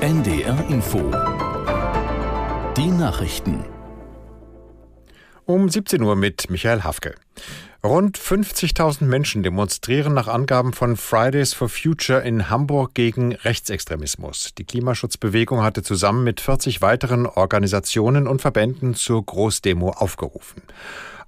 [0.00, 0.98] NDR Info.
[2.76, 3.64] Die Nachrichten.
[5.44, 7.16] Um 17 Uhr mit Michael Hafke.
[7.84, 14.54] Rund 50.000 Menschen demonstrieren nach Angaben von Fridays for Future in Hamburg gegen Rechtsextremismus.
[14.56, 20.62] Die Klimaschutzbewegung hatte zusammen mit 40 weiteren Organisationen und Verbänden zur Großdemo aufgerufen.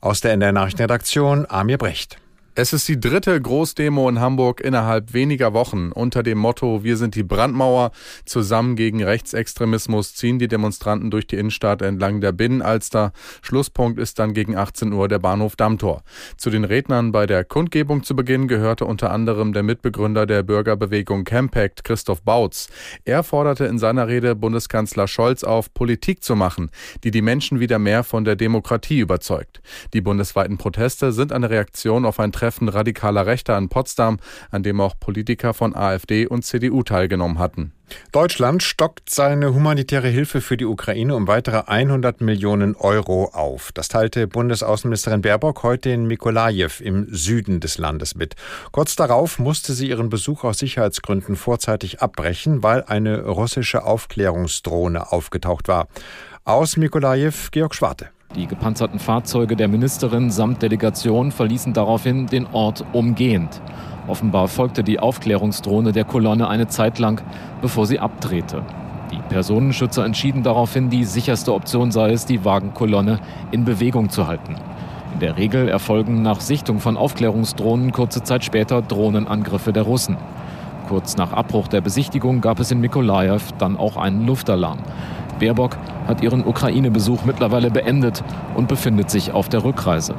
[0.01, 2.22] Aus der NDR Nachrichtenredaktion Amir Brecht.
[2.55, 5.91] Es ist die dritte Großdemo in Hamburg innerhalb weniger Wochen.
[5.91, 7.93] Unter dem Motto Wir sind die Brandmauer.
[8.27, 13.13] Zusammen gegen Rechtsextremismus ziehen die Demonstranten durch die Innenstadt entlang der Binnenalster.
[13.41, 16.03] Schlusspunkt ist dann gegen 18 Uhr der Bahnhof Dammtor.
[16.37, 21.25] Zu den Rednern bei der Kundgebung zu Beginn gehörte unter anderem der Mitbegründer der Bürgerbewegung
[21.25, 22.69] Campact, Christoph Bautz.
[23.07, 26.71] Er forderte in seiner Rede Bundeskanzler Scholz auf, Politik zu machen,
[27.03, 29.63] die die Menschen wieder mehr von der Demokratie überzeugt.
[29.95, 34.19] Die bundesweiten Proteste sind eine Reaktion auf ein Treffen radikaler Rechter in Potsdam,
[34.51, 37.71] an dem auch Politiker von AfD und CDU teilgenommen hatten.
[38.11, 43.71] Deutschland stockt seine humanitäre Hilfe für die Ukraine um weitere 100 Millionen Euro auf.
[43.71, 48.35] Das teilte Bundesaußenministerin Baerbock heute in Mikolajew im Süden des Landes mit.
[48.73, 55.69] Kurz darauf musste sie ihren Besuch aus Sicherheitsgründen vorzeitig abbrechen, weil eine russische Aufklärungsdrohne aufgetaucht
[55.69, 55.87] war.
[56.45, 58.09] Aus Mikolajew Georg Schwarte.
[58.35, 63.61] Die gepanzerten Fahrzeuge der Ministerin samt Delegation verließen daraufhin den Ort umgehend.
[64.09, 67.21] Offenbar folgte die Aufklärungsdrohne der Kolonne eine Zeit lang,
[67.61, 68.63] bevor sie abdrehte.
[69.11, 74.57] Die Personenschützer entschieden daraufhin, die sicherste Option sei es, die Wagenkolonne in Bewegung zu halten.
[75.13, 80.17] In der Regel erfolgen nach Sichtung von Aufklärungsdrohnen kurze Zeit später Drohnenangriffe der Russen.
[80.89, 84.79] Kurz nach Abbruch der Besichtigung gab es in Mikolajew dann auch einen Luftalarm.
[85.39, 88.23] Baerbock hat ihren Ukraine-Besuch mittlerweile beendet
[88.55, 90.15] und befindet sich auf der Rückreise.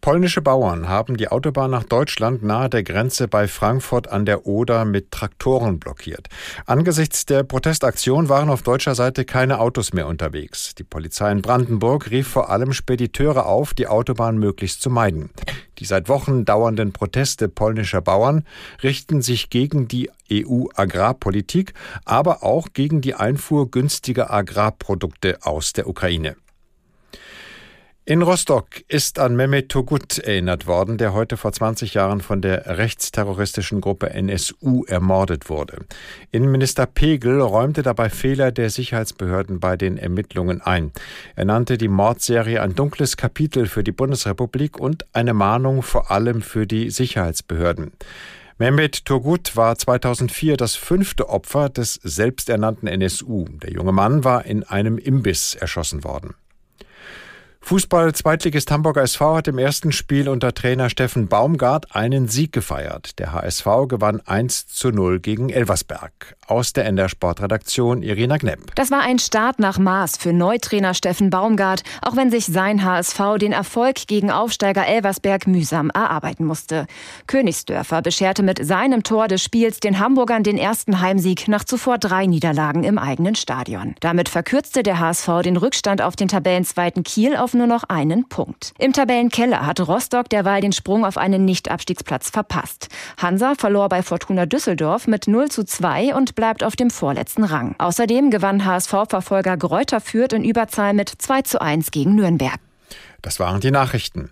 [0.00, 4.84] Polnische Bauern haben die Autobahn nach Deutschland nahe der Grenze bei Frankfurt an der Oder
[4.84, 6.28] mit Traktoren blockiert.
[6.66, 10.74] Angesichts der Protestaktion waren auf deutscher Seite keine Autos mehr unterwegs.
[10.76, 15.30] Die Polizei in Brandenburg rief vor allem Spediteure auf, die Autobahn möglichst zu meiden.
[15.78, 18.44] Die seit Wochen dauernden Proteste polnischer Bauern
[18.82, 26.36] richten sich gegen die EU-Agrarpolitik, aber auch gegen die Einfuhr günstiger Agrarprodukte aus der Ukraine.
[28.08, 32.78] In Rostock ist an Mehmet Togut erinnert worden, der heute vor 20 Jahren von der
[32.78, 35.84] rechtsterroristischen Gruppe NSU ermordet wurde.
[36.32, 40.90] Innenminister Pegel räumte dabei Fehler der Sicherheitsbehörden bei den Ermittlungen ein.
[41.36, 46.40] Er nannte die Mordserie ein dunkles Kapitel für die Bundesrepublik und eine Mahnung vor allem
[46.40, 47.92] für die Sicherheitsbehörden.
[48.56, 53.44] Mehmet Togut war 2004 das fünfte Opfer des selbsternannten NSU.
[53.62, 56.34] Der junge Mann war in einem Imbiss erschossen worden.
[57.68, 63.18] Fußball-Zweitligist Hamburger SV hat im ersten Spiel unter Trainer Steffen Baumgart einen Sieg gefeiert.
[63.18, 66.34] Der HSV gewann 1 zu 0 gegen Elversberg.
[66.46, 68.74] Aus der NDR Sportredaktion Irina Knepp.
[68.74, 73.20] Das war ein Start nach Maß für Neutrainer Steffen Baumgart, auch wenn sich sein HSV
[73.38, 76.86] den Erfolg gegen Aufsteiger Elversberg mühsam erarbeiten musste.
[77.26, 82.24] Königsdörfer bescherte mit seinem Tor des Spiels den Hamburgern den ersten Heimsieg nach zuvor drei
[82.24, 83.94] Niederlagen im eigenen Stadion.
[84.00, 88.72] Damit verkürzte der HSV den Rückstand auf den Tabellenzweiten Kiel auf nur noch einen Punkt.
[88.78, 92.88] Im Tabellenkeller hat Rostock derweil den Sprung auf einen Nicht-Abstiegsplatz verpasst.
[93.20, 97.74] Hansa verlor bei Fortuna Düsseldorf mit 0 zu 2 und bleibt auf dem vorletzten Rang.
[97.78, 102.58] Außerdem gewann HSV-Verfolger Gräuter Fürth in Überzahl mit 2 zu 1 gegen Nürnberg.
[103.20, 104.30] Das waren die Nachrichten.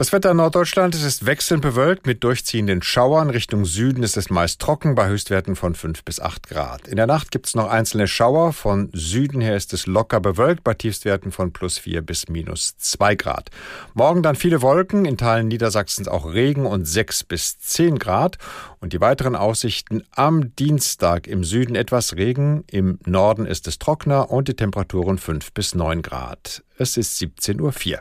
[0.00, 3.28] Das Wetter in Norddeutschland ist wechselnd bewölkt mit durchziehenden Schauern.
[3.28, 6.88] Richtung Süden ist es meist trocken bei Höchstwerten von 5 bis 8 Grad.
[6.88, 8.54] In der Nacht gibt es noch einzelne Schauer.
[8.54, 13.14] Von Süden her ist es locker bewölkt bei Tiefstwerten von plus 4 bis minus 2
[13.14, 13.50] Grad.
[13.92, 18.38] Morgen dann viele Wolken, in Teilen Niedersachsens auch Regen und 6 bis 10 Grad.
[18.80, 24.30] Und die weiteren Aussichten am Dienstag im Süden etwas Regen, im Norden ist es trockener
[24.30, 26.62] und die Temperaturen 5 bis 9 Grad.
[26.78, 28.00] Es ist 17.04 Uhr.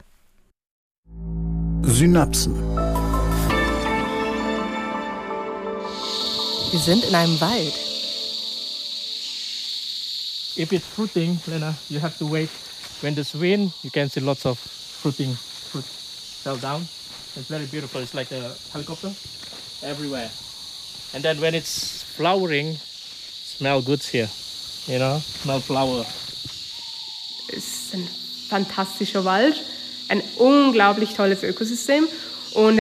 [1.83, 2.55] Synapsen.
[6.71, 7.73] Wir sind in einem Wald.
[10.55, 12.49] If it's fruiting, Lena, you have to wait.
[13.01, 16.81] When there's wind, you can see lots of fruiting fruit fell down.
[17.35, 18.01] It's very beautiful.
[18.01, 19.11] It's like a helicopter
[19.83, 20.29] everywhere.
[21.13, 24.29] And then when it's flowering, smell good here.
[24.87, 26.05] You know, smell flower.
[27.51, 28.07] Es ist ein
[28.49, 29.55] fantastischer Wald,
[30.09, 32.07] ein unglaublich tolles Ökosystem.
[32.53, 32.79] Und